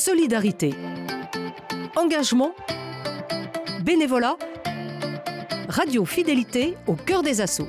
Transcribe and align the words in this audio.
solidarité, 0.00 0.72
engagement, 1.94 2.52
bénévolat, 3.84 4.38
radio 5.68 6.06
fidélité 6.06 6.74
au 6.86 6.94
cœur 6.94 7.22
des 7.22 7.42
assauts. 7.42 7.68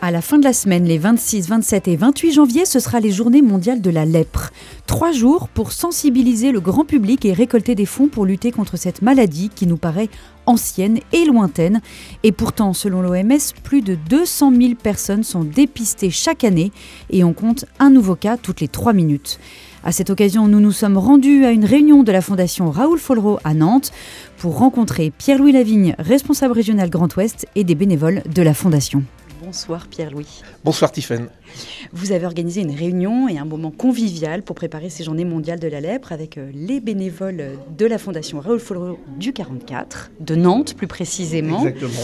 À 0.00 0.12
la 0.12 0.22
fin 0.22 0.38
de 0.38 0.44
la 0.44 0.52
semaine, 0.52 0.84
les 0.84 0.98
26, 0.98 1.48
27 1.48 1.88
et 1.88 1.96
28 1.96 2.32
janvier, 2.32 2.66
ce 2.66 2.78
sera 2.78 3.00
les 3.00 3.10
journées 3.10 3.42
mondiales 3.42 3.80
de 3.80 3.90
la 3.90 4.04
lèpre. 4.04 4.52
Trois 4.86 5.10
jours 5.10 5.48
pour 5.48 5.72
sensibiliser 5.72 6.52
le 6.52 6.60
grand 6.60 6.84
public 6.84 7.24
et 7.24 7.32
récolter 7.32 7.74
des 7.74 7.86
fonds 7.86 8.06
pour 8.06 8.26
lutter 8.26 8.52
contre 8.52 8.76
cette 8.76 9.02
maladie 9.02 9.48
qui 9.48 9.66
nous 9.66 9.78
paraît 9.78 10.08
ancienne 10.46 11.00
et 11.12 11.24
lointaine. 11.24 11.80
Et 12.22 12.32
pourtant, 12.32 12.72
selon 12.72 13.02
l'OMS, 13.02 13.38
plus 13.62 13.82
de 13.82 13.94
200 13.94 14.52
000 14.54 14.74
personnes 14.74 15.24
sont 15.24 15.44
dépistées 15.44 16.10
chaque 16.10 16.44
année 16.44 16.72
et 17.10 17.24
on 17.24 17.32
compte 17.32 17.64
un 17.78 17.90
nouveau 17.90 18.14
cas 18.16 18.36
toutes 18.36 18.60
les 18.60 18.68
trois 18.68 18.92
minutes. 18.92 19.38
À 19.82 19.92
cette 19.92 20.08
occasion, 20.08 20.48
nous 20.48 20.60
nous 20.60 20.72
sommes 20.72 20.96
rendus 20.96 21.44
à 21.44 21.50
une 21.50 21.66
réunion 21.66 22.02
de 22.02 22.12
la 22.12 22.22
Fondation 22.22 22.70
Raoul 22.70 22.98
Follereau 22.98 23.38
à 23.44 23.52
Nantes 23.52 23.92
pour 24.38 24.56
rencontrer 24.56 25.12
Pierre-Louis 25.16 25.52
Lavigne, 25.52 25.94
responsable 25.98 26.54
régional 26.54 26.88
Grand 26.88 27.14
Ouest, 27.16 27.46
et 27.54 27.64
des 27.64 27.74
bénévoles 27.74 28.22
de 28.34 28.42
la 28.42 28.54
Fondation. 28.54 29.02
Bonsoir 29.44 29.86
Pierre-Louis. 29.88 30.42
Bonsoir 30.64 30.90
Tiffaine. 30.90 31.28
Vous 31.92 32.12
avez 32.12 32.26
organisé 32.26 32.60
une 32.60 32.74
réunion 32.74 33.28
et 33.28 33.38
un 33.38 33.44
moment 33.44 33.70
convivial 33.70 34.42
pour 34.42 34.56
préparer 34.56 34.90
ces 34.90 35.04
journées 35.04 35.24
mondiales 35.24 35.60
de 35.60 35.68
la 35.68 35.80
lèpre 35.80 36.12
avec 36.12 36.38
euh, 36.38 36.50
les 36.54 36.80
bénévoles 36.80 37.58
de 37.76 37.86
la 37.86 37.98
Fondation 37.98 38.40
Raoul 38.40 38.58
Follereau 38.58 38.98
du 39.18 39.32
44, 39.32 40.10
de 40.20 40.34
Nantes 40.34 40.74
plus 40.74 40.86
précisément. 40.86 41.66
Exactement. 41.66 42.02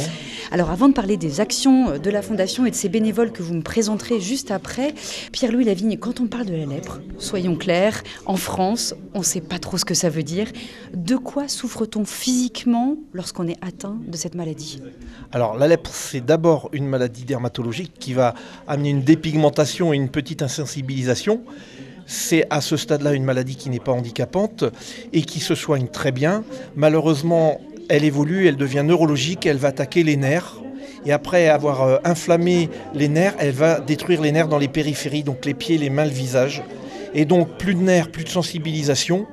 Alors 0.52 0.70
avant 0.70 0.88
de 0.88 0.94
parler 0.94 1.16
des 1.16 1.40
actions 1.40 1.98
de 1.98 2.10
la 2.10 2.22
Fondation 2.22 2.66
et 2.66 2.70
de 2.70 2.74
ces 2.74 2.88
bénévoles 2.88 3.32
que 3.32 3.42
vous 3.42 3.54
me 3.54 3.62
présenterez 3.62 4.20
juste 4.20 4.50
après, 4.50 4.94
Pierre-Louis 5.32 5.64
Lavigne, 5.64 5.96
quand 5.96 6.20
on 6.20 6.26
parle 6.26 6.46
de 6.46 6.54
la 6.54 6.66
lèpre, 6.66 7.00
soyons 7.18 7.56
clairs, 7.56 8.02
en 8.26 8.36
France, 8.36 8.94
on 9.14 9.20
ne 9.20 9.24
sait 9.24 9.40
pas 9.40 9.58
trop 9.58 9.78
ce 9.78 9.84
que 9.84 9.94
ça 9.94 10.08
veut 10.08 10.22
dire. 10.22 10.48
De 10.94 11.16
quoi 11.16 11.48
souffre-t-on 11.48 12.04
physiquement 12.04 12.96
lorsqu'on 13.12 13.48
est 13.48 13.58
atteint 13.62 13.98
de 14.06 14.16
cette 14.16 14.34
maladie? 14.34 14.82
Alors 15.32 15.56
la 15.56 15.68
lèpre, 15.68 15.90
c'est 15.92 16.24
d'abord 16.24 16.68
une 16.72 16.86
maladie 16.86 17.24
dermatologique 17.24 17.92
qui 17.98 18.12
va 18.12 18.34
amener 18.66 18.90
une 18.90 19.02
dépigmentation 19.02 19.29
et 19.34 19.96
une 19.96 20.08
petite 20.08 20.42
insensibilisation. 20.42 21.42
C'est 22.06 22.44
à 22.50 22.60
ce 22.60 22.76
stade-là 22.76 23.12
une 23.12 23.24
maladie 23.24 23.56
qui 23.56 23.70
n'est 23.70 23.78
pas 23.78 23.92
handicapante 23.92 24.64
et 25.12 25.22
qui 25.22 25.40
se 25.40 25.54
soigne 25.54 25.86
très 25.86 26.10
bien. 26.10 26.42
Malheureusement, 26.74 27.60
elle 27.88 28.04
évolue, 28.04 28.46
elle 28.46 28.56
devient 28.56 28.82
neurologique, 28.84 29.46
elle 29.46 29.58
va 29.58 29.68
attaquer 29.68 30.02
les 30.02 30.16
nerfs. 30.16 30.56
Et 31.06 31.12
après 31.12 31.48
avoir 31.48 31.82
euh, 31.82 31.98
inflammé 32.04 32.68
les 32.94 33.08
nerfs, 33.08 33.34
elle 33.38 33.52
va 33.52 33.80
détruire 33.80 34.20
les 34.20 34.32
nerfs 34.32 34.48
dans 34.48 34.58
les 34.58 34.68
périphéries, 34.68 35.22
donc 35.22 35.44
les 35.44 35.54
pieds, 35.54 35.78
les 35.78 35.90
mains, 35.90 36.04
le 36.04 36.10
visage. 36.10 36.62
Et 37.14 37.24
donc 37.24 37.56
plus 37.58 37.74
de 37.74 37.80
nerfs, 37.80 38.10
plus 38.10 38.24
de 38.24 38.28
sensibilisation. 38.28 39.26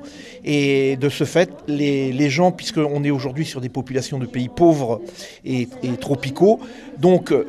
Et 0.49 0.95
de 0.95 1.09
ce 1.09 1.25
fait, 1.25 1.49
les, 1.67 2.29
gens, 2.29 2.53
puisqu'on 2.53 3.03
est 3.03 3.11
aujourd'hui 3.11 3.45
sur 3.45 3.59
des 3.59 3.67
populations 3.67 4.17
de 4.17 4.25
pays 4.25 4.47
pauvres 4.47 5.01
et, 5.43 5.67
tropicaux, 5.99 6.61
donc 6.97 7.33
euh, 7.33 7.43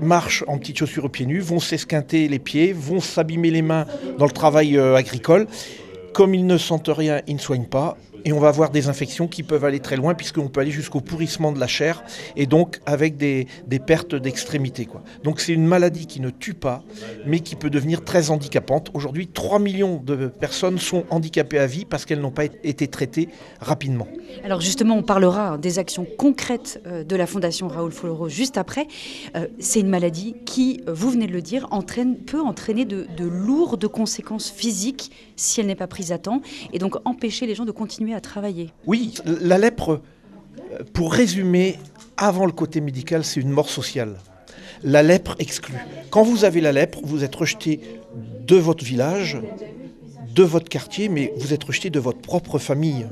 marchent 0.00 0.44
en 0.46 0.56
petites 0.56 0.78
chaussures 0.78 1.10
pieds 1.10 1.26
nus, 1.26 1.40
vont 1.40 1.60
s'esquinter 1.60 2.28
les 2.28 2.38
pieds, 2.38 2.72
vont 2.72 3.00
s'abîmer 3.00 3.50
les 3.50 3.60
mains 3.60 3.84
dans 4.18 4.24
le 4.24 4.30
travail 4.30 4.78
euh, 4.78 4.94
agricole. 4.94 5.48
Comme 6.14 6.34
ils 6.34 6.46
ne 6.46 6.56
sentent 6.56 6.88
rien, 6.88 7.20
ils 7.26 7.34
ne 7.34 7.40
soignent 7.40 7.68
pas. 7.68 7.98
Et 8.24 8.32
on 8.32 8.40
va 8.40 8.48
avoir 8.48 8.70
des 8.70 8.88
infections 8.88 9.28
qui 9.28 9.42
peuvent 9.42 9.64
aller 9.64 9.80
très 9.80 9.96
loin, 9.96 10.14
puisqu'on 10.14 10.48
peut 10.48 10.60
aller 10.60 10.70
jusqu'au 10.70 11.00
pourrissement 11.00 11.52
de 11.52 11.60
la 11.60 11.66
chair, 11.66 12.02
et 12.36 12.46
donc 12.46 12.80
avec 12.86 13.16
des, 13.16 13.46
pertes 13.86 14.14
d'extrémité. 14.14 14.80
Donc 15.24 15.40
c'est 15.40 15.52
une 15.52 15.66
maladie 15.66 16.06
qui 16.06 16.20
ne 16.20 16.30
tue 16.30 16.54
pas, 16.54 16.82
mais 17.26 17.40
qui 17.40 17.56
peut 17.56 17.70
devenir 17.70 18.04
très 18.04 18.30
handicapante. 18.30 18.90
Aujourd'hui, 18.94 19.28
3 19.28 19.58
millions 19.58 20.00
de 20.04 20.28
personnes 20.28 20.78
sont 20.78 21.04
handicapées 21.10 21.58
à 21.58 21.66
vie 21.66 21.84
parce 21.84 22.04
qu'elles 22.04 22.20
n'ont 22.20 22.30
pas 22.30 22.44
été 22.44 22.88
traitées 22.88 23.28
rapidement. 23.60 24.06
Alors 24.44 24.60
justement, 24.60 24.96
on 24.96 25.02
parlera 25.02 25.58
des 25.58 25.78
actions 25.78 26.06
concrètes 26.18 26.80
euh, 26.86 27.04
de 27.04 27.16
la 27.16 27.26
Fondation 27.26 27.68
Raoul 27.68 27.92
Follereau 27.92 28.28
juste 28.28 28.58
après. 28.58 28.86
Euh, 29.36 29.46
c'est 29.58 29.80
une 29.80 29.88
maladie 29.88 30.36
qui, 30.46 30.82
euh, 30.88 30.94
vous 30.94 31.10
venez 31.10 31.26
de 31.26 31.32
le 31.32 31.42
dire, 31.42 31.68
peut 32.26 32.40
entraîner 32.40 32.84
de, 32.84 33.06
de 33.16 33.24
lourdes 33.24 33.88
conséquences 33.88 34.50
physiques 34.50 35.10
si 35.36 35.60
elle 35.60 35.66
n'est 35.66 35.74
pas 35.74 35.86
prise 35.86 36.12
à 36.12 36.18
temps, 36.18 36.42
et 36.72 36.78
donc 36.78 36.96
empêcher 37.04 37.46
les 37.46 37.54
gens 37.54 37.64
de 37.64 37.72
continuer 37.72 38.09
à 38.14 38.20
travailler. 38.20 38.72
Oui, 38.86 39.14
la 39.24 39.58
lèpre, 39.58 40.00
pour 40.92 41.12
résumer, 41.12 41.78
avant 42.16 42.46
le 42.46 42.52
côté 42.52 42.80
médical, 42.80 43.24
c'est 43.24 43.40
une 43.40 43.50
mort 43.50 43.70
sociale. 43.70 44.16
La 44.82 45.02
lèpre 45.02 45.36
exclut. 45.38 45.74
Quand 46.10 46.22
vous 46.22 46.44
avez 46.44 46.60
la 46.60 46.72
lèpre, 46.72 47.00
vous 47.02 47.24
êtes 47.24 47.34
rejeté 47.34 47.80
de 48.46 48.56
votre 48.56 48.84
village, 48.84 49.38
de 50.34 50.42
votre 50.42 50.68
quartier, 50.68 51.08
mais 51.08 51.32
vous 51.36 51.52
êtes 51.52 51.64
rejeté 51.64 51.90
de 51.90 52.00
votre 52.00 52.20
propre 52.20 52.58
famille. 52.58 53.06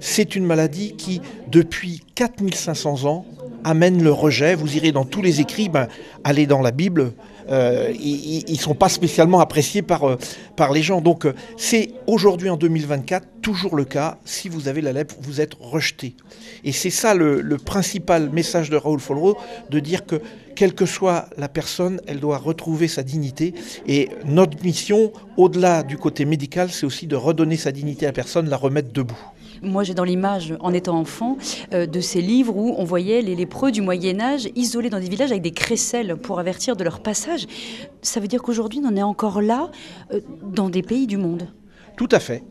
C'est 0.00 0.36
une 0.36 0.44
maladie 0.44 0.94
qui, 0.96 1.20
depuis 1.48 2.02
4500 2.14 3.04
ans, 3.04 3.26
amène 3.64 4.02
le 4.02 4.12
rejet. 4.12 4.54
Vous 4.54 4.76
irez 4.76 4.92
dans 4.92 5.04
tous 5.04 5.22
les 5.22 5.40
écrits, 5.40 5.68
ben, 5.68 5.88
allez 6.24 6.46
dans 6.46 6.60
la 6.60 6.72
Bible, 6.72 7.12
euh, 7.50 7.92
ils 7.98 8.44
ne 8.48 8.56
sont 8.56 8.74
pas 8.74 8.88
spécialement 8.88 9.40
appréciés 9.40 9.82
par, 9.82 10.04
euh, 10.04 10.16
par 10.56 10.72
les 10.72 10.82
gens. 10.82 11.00
Donc 11.00 11.26
euh, 11.26 11.34
c'est 11.56 11.92
aujourd'hui 12.06 12.50
en 12.50 12.56
2024 12.56 13.26
toujours 13.42 13.76
le 13.76 13.84
cas. 13.84 14.18
Si 14.24 14.48
vous 14.48 14.68
avez 14.68 14.80
la 14.80 14.92
lèpre, 14.92 15.14
vous 15.20 15.40
êtes 15.40 15.54
rejeté. 15.60 16.14
Et 16.64 16.72
c'est 16.72 16.90
ça 16.90 17.14
le, 17.14 17.56
principal 17.58 18.30
message 18.30 18.70
de 18.70 18.76
Raoul 18.76 19.00
Follereau, 19.00 19.36
de 19.70 19.80
dire 19.80 20.06
que 20.06 20.20
quelle 20.54 20.74
que 20.74 20.86
soit 20.86 21.28
la 21.38 21.48
personne, 21.48 22.00
elle 22.06 22.20
doit 22.20 22.38
retrouver 22.38 22.88
sa 22.88 23.02
dignité. 23.02 23.54
Et 23.86 24.10
notre 24.24 24.62
mission, 24.62 25.12
au-delà 25.36 25.82
du 25.82 25.96
côté 25.96 26.24
médical, 26.24 26.70
c'est 26.70 26.86
aussi 26.86 27.06
de 27.06 27.16
redonner 27.16 27.56
sa 27.56 27.72
dignité 27.72 28.06
à 28.06 28.10
la 28.10 28.12
personne, 28.12 28.48
la 28.48 28.56
remettre 28.56 28.92
debout. 28.92 29.18
Moi, 29.62 29.84
j'ai 29.84 29.94
dans 29.94 30.02
l'image, 30.02 30.54
en 30.58 30.72
étant 30.74 30.98
enfant, 30.98 31.38
euh, 31.72 31.86
de 31.86 32.00
ces 32.00 32.20
livres 32.20 32.56
où 32.56 32.74
on 32.76 32.84
voyait 32.84 33.22
les 33.22 33.36
lépreux 33.36 33.70
du 33.70 33.80
Moyen 33.80 34.20
Âge 34.20 34.48
isolés 34.56 34.90
dans 34.90 34.98
des 34.98 35.08
villages 35.08 35.30
avec 35.30 35.42
des 35.42 35.52
crécelles 35.52 36.16
pour 36.16 36.40
avertir 36.40 36.74
de 36.74 36.82
leur 36.82 37.00
passage. 37.00 37.46
Ça 38.02 38.18
veut 38.18 38.26
dire 38.26 38.42
qu'aujourd'hui, 38.42 38.80
on 38.82 38.88
en 38.88 38.96
est 38.96 39.02
encore 39.02 39.40
là 39.40 39.70
euh, 40.12 40.20
dans 40.42 40.68
des 40.68 40.82
pays 40.82 41.06
du 41.06 41.16
monde. 41.16 41.46
Tout 41.96 42.08
à 42.10 42.18
fait. 42.18 42.42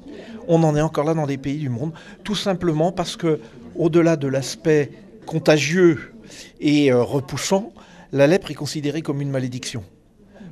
On 0.48 0.64
en 0.64 0.74
est 0.76 0.82
encore 0.82 1.04
là 1.04 1.14
dans 1.14 1.28
des 1.28 1.38
pays 1.38 1.58
du 1.58 1.68
monde, 1.68 1.92
tout 2.24 2.36
simplement 2.36 2.94
parce 2.94 3.18
que, 3.18 3.40
au-delà 3.76 4.16
de 4.16 4.28
l'aspect 4.28 4.92
contagieux 5.26 6.14
et 6.62 6.94
euh, 6.94 7.04
repoussant, 7.04 7.74
la 8.14 8.26
lèpre 8.26 8.52
est 8.52 8.56
considérée 8.56 9.02
comme 9.02 9.22
une 9.22 9.32
malédiction. 9.32 9.84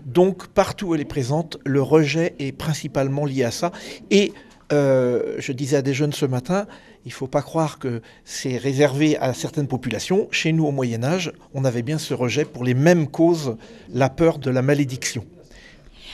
Donc, 0.06 0.48
partout 0.48 0.88
où 0.88 0.96
elle 0.96 1.02
est 1.02 1.06
présente, 1.06 1.58
le 1.66 1.82
rejet 1.82 2.36
est 2.40 2.52
principalement 2.52 3.26
lié 3.26 3.44
à 3.44 3.52
ça. 3.52 3.72
Et 4.12 4.34
euh, 4.72 5.36
je 5.40 5.52
disais 5.52 5.78
à 5.78 5.82
des 5.82 5.94
jeunes 5.94 6.14
ce 6.14 6.26
matin, 6.26 6.68
il 7.06 7.10
ne 7.10 7.14
faut 7.14 7.28
pas 7.28 7.42
croire 7.42 7.80
que 7.80 8.02
c'est 8.26 8.58
réservé 8.58 9.18
à 9.18 9.34
certaines 9.34 9.68
populations. 9.68 10.28
Chez 10.32 10.52
nous, 10.52 10.66
au 10.66 10.72
Moyen 10.72 11.04
Âge, 11.04 11.32
on 11.54 11.66
avait 11.66 11.82
bien 11.82 11.98
ce 11.98 12.14
rejet 12.14 12.46
pour 12.46 12.64
les 12.64 12.74
mêmes 12.74 13.08
causes, 13.08 13.58
la 13.92 14.10
peur 14.10 14.38
de 14.38 14.52
la 14.52 14.62
malédiction. 14.62 15.26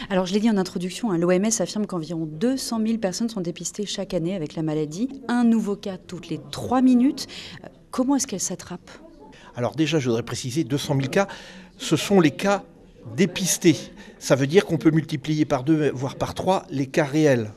Alors, 0.09 0.25
je 0.25 0.33
l'ai 0.33 0.39
dit 0.39 0.49
en 0.49 0.57
introduction, 0.57 1.11
hein, 1.11 1.17
l'OMS 1.17 1.49
affirme 1.59 1.85
qu'environ 1.85 2.25
200 2.25 2.81
000 2.85 2.97
personnes 2.97 3.29
sont 3.29 3.41
dépistées 3.41 3.85
chaque 3.85 4.13
année 4.13 4.35
avec 4.35 4.55
la 4.55 4.61
maladie. 4.61 5.22
Un 5.27 5.43
nouveau 5.43 5.75
cas 5.75 5.97
toutes 5.97 6.29
les 6.29 6.39
trois 6.51 6.81
minutes. 6.81 7.27
Euh, 7.63 7.67
comment 7.91 8.16
est-ce 8.16 8.27
qu'elle 8.27 8.41
s'attrape? 8.41 8.89
Alors 9.55 9.75
déjà, 9.75 9.99
je 9.99 10.09
voudrais 10.09 10.23
préciser, 10.23 10.63
200 10.63 10.95
000 10.97 11.07
cas, 11.07 11.27
ce 11.77 11.95
sont 11.95 12.19
les 12.19 12.31
cas 12.31 12.63
dépistés. 13.16 13.77
Ça 14.19 14.35
veut 14.35 14.47
dire 14.47 14.66
qu'on 14.66 14.77
peut 14.77 14.91
multiplier 14.91 15.45
par 15.45 15.63
deux, 15.63 15.91
voire 15.91 16.16
par 16.16 16.33
trois, 16.33 16.66
les 16.69 16.87
cas 16.87 17.05
réels. 17.05 17.51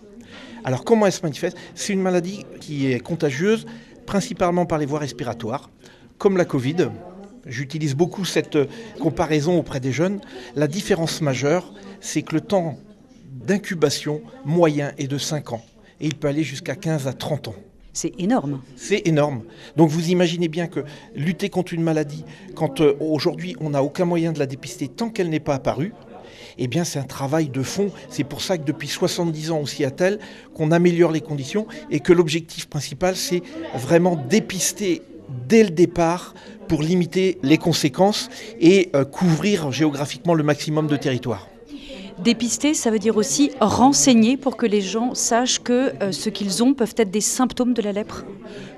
Alors 0.64 0.84
comment 0.84 1.06
elle 1.06 1.12
se 1.12 1.22
manifeste? 1.22 1.56
C'est 1.74 1.92
une 1.92 2.02
maladie 2.02 2.44
qui 2.60 2.90
est 2.90 3.00
contagieuse 3.00 3.66
principalement 4.06 4.66
par 4.66 4.78
les 4.78 4.86
voies 4.86 5.00
respiratoires, 5.00 5.70
comme 6.16 6.36
la 6.36 6.44
Covid. 6.44 6.88
J'utilise 7.46 7.94
beaucoup 7.94 8.24
cette 8.24 8.58
comparaison 8.98 9.58
auprès 9.58 9.80
des 9.80 9.92
jeunes. 9.92 10.20
La 10.56 10.66
différence 10.66 11.20
majeure, 11.20 11.72
c'est 12.00 12.22
que 12.22 12.34
le 12.34 12.40
temps 12.40 12.78
d'incubation 13.30 14.20
moyen 14.44 14.92
est 14.98 15.08
de 15.08 15.18
5 15.18 15.52
ans 15.52 15.64
et 16.00 16.06
il 16.06 16.14
peut 16.14 16.28
aller 16.28 16.42
jusqu'à 16.42 16.74
15 16.74 17.06
à 17.06 17.12
30 17.12 17.48
ans. 17.48 17.54
C'est 17.92 18.12
énorme. 18.20 18.60
C'est 18.76 19.06
énorme. 19.08 19.42
Donc 19.76 19.90
vous 19.90 20.10
imaginez 20.10 20.48
bien 20.48 20.68
que 20.68 20.84
lutter 21.16 21.48
contre 21.48 21.74
une 21.74 21.82
maladie, 21.82 22.24
quand 22.54 22.80
euh, 22.80 22.96
aujourd'hui 23.00 23.56
on 23.60 23.70
n'a 23.70 23.82
aucun 23.82 24.04
moyen 24.04 24.32
de 24.32 24.38
la 24.38 24.46
dépister 24.46 24.86
tant 24.86 25.10
qu'elle 25.10 25.30
n'est 25.30 25.40
pas 25.40 25.54
apparue, 25.54 25.92
eh 26.58 26.68
bien 26.68 26.84
c'est 26.84 26.98
un 26.98 27.04
travail 27.04 27.48
de 27.48 27.62
fond. 27.62 27.90
C'est 28.10 28.24
pour 28.24 28.42
ça 28.42 28.58
que 28.58 28.64
depuis 28.64 28.88
70 28.88 29.50
ans 29.50 29.60
aussi 29.60 29.84
à 29.84 29.90
tel 29.90 30.18
qu'on 30.54 30.70
améliore 30.70 31.12
les 31.12 31.20
conditions 31.20 31.66
et 31.90 32.00
que 32.00 32.12
l'objectif 32.12 32.68
principal 32.68 33.16
c'est 33.16 33.42
vraiment 33.74 34.16
dépister 34.16 35.02
dès 35.48 35.62
le 35.62 35.70
départ 35.70 36.34
pour 36.68 36.82
limiter 36.82 37.38
les 37.42 37.58
conséquences 37.58 38.28
et 38.60 38.90
euh, 38.94 39.04
couvrir 39.04 39.72
géographiquement 39.72 40.34
le 40.34 40.42
maximum 40.42 40.86
de 40.86 40.96
territoire. 40.96 41.48
Dépister, 42.18 42.74
ça 42.74 42.90
veut 42.90 42.98
dire 42.98 43.16
aussi 43.16 43.52
renseigner 43.60 44.36
pour 44.36 44.56
que 44.56 44.66
les 44.66 44.80
gens 44.80 45.14
sachent 45.14 45.60
que 45.62 45.92
euh, 46.02 46.10
ce 46.10 46.28
qu'ils 46.30 46.64
ont 46.64 46.74
peuvent 46.74 46.94
être 46.96 47.10
des 47.10 47.20
symptômes 47.20 47.74
de 47.74 47.82
la 47.82 47.92
lèpre? 47.92 48.24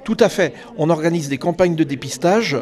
Tout 0.04 0.16
à 0.20 0.28
fait. 0.28 0.52
On 0.76 0.90
organise 0.90 1.28
des 1.28 1.38
campagnes 1.38 1.74
de 1.74 1.84
dépistage 1.84 2.56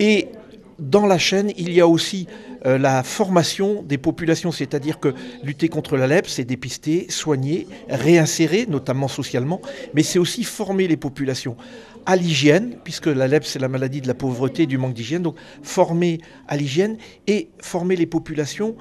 et 0.00 0.28
dans 0.78 1.06
la 1.06 1.18
chaîne, 1.18 1.52
il 1.56 1.72
y 1.72 1.80
a 1.80 1.88
aussi 1.88 2.26
euh, 2.66 2.78
la 2.78 3.02
formation 3.02 3.82
des 3.82 3.98
populations, 3.98 4.52
c'est-à-dire 4.52 5.00
que 5.00 5.14
lutter 5.42 5.68
contre 5.68 5.96
la 5.96 6.06
lèpre, 6.06 6.28
c'est 6.28 6.44
dépister, 6.44 7.06
soigner, 7.08 7.66
réinsérer, 7.88 8.66
notamment 8.68 9.08
socialement, 9.08 9.60
mais 9.94 10.02
c'est 10.02 10.18
aussi 10.18 10.44
former 10.44 10.86
les 10.88 10.96
populations 10.96 11.56
à 12.04 12.16
l'hygiène, 12.16 12.76
puisque 12.84 13.06
la 13.06 13.26
lèpre 13.26 13.46
c'est 13.46 13.58
la 13.58 13.68
maladie 13.68 14.00
de 14.00 14.06
la 14.06 14.14
pauvreté, 14.14 14.66
du 14.66 14.78
manque 14.78 14.94
d'hygiène, 14.94 15.22
donc 15.22 15.36
former 15.62 16.20
à 16.46 16.56
l'hygiène 16.56 16.98
et 17.26 17.48
former 17.60 17.96
les 17.96 18.06
populations 18.06 18.76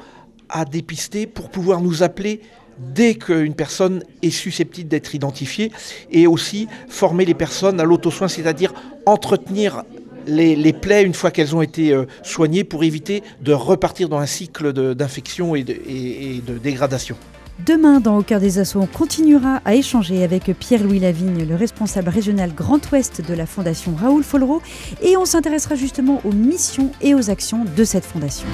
à 0.49 0.65
dépister 0.65 1.25
pour 1.25 1.49
pouvoir 1.49 1.81
nous 1.81 2.03
appeler 2.03 2.41
dès 2.77 3.15
qu'une 3.15 3.55
personne 3.55 4.03
est 4.21 4.29
susceptible 4.29 4.89
d'être 4.89 5.15
identifiée 5.15 5.71
et 6.11 6.27
aussi 6.27 6.67
former 6.89 7.25
les 7.25 7.33
personnes 7.33 7.79
à 7.79 7.83
l'auto-soin, 7.83 8.27
c'est-à-dire 8.27 8.73
entretenir 9.05 9.83
les, 10.27 10.73
plaies 10.73 11.03
une 11.03 11.13
fois 11.13 11.31
qu'elles 11.31 11.55
ont 11.55 11.61
été 11.61 11.91
euh, 11.91 12.05
soignées 12.23 12.63
pour 12.63 12.83
éviter 12.83 13.23
de 13.41 13.53
repartir 13.53 14.09
dans 14.09 14.19
un 14.19 14.25
cycle 14.25 14.73
d'infection 14.95 15.55
et, 15.55 15.63
de 15.63 16.57
dégradation. 16.57 17.15
Demain, 17.65 18.01
dans 18.01 18.17
Au 18.17 18.21
cœur 18.21 18.41
des 18.41 18.59
assauts, 18.59 18.81
on 18.81 18.85
continuera 18.85 19.61
à 19.63 19.75
échanger 19.75 20.23
avec 20.23 20.51
Pierre-Louis 20.59 20.99
Lavigne, 20.99 21.47
le 21.47 21.55
responsable 21.55 22.09
régional 22.09 22.53
Grand 22.53 22.91
Ouest 22.91 23.21
de 23.25 23.33
la 23.33 23.45
Fondation 23.45 23.95
Raoul 23.95 24.23
Follereau, 24.23 24.61
et 25.01 25.15
on 25.15 25.25
s'intéressera 25.25 25.75
justement 25.75 26.19
aux 26.25 26.33
missions 26.33 26.91
et 27.01 27.15
aux 27.15 27.29
actions 27.29 27.63
de 27.63 27.83
cette 27.85 28.05
fondation. 28.05 28.47